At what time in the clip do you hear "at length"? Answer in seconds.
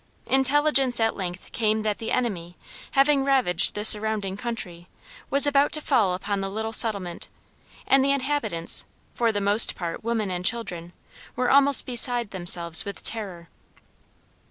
0.99-1.51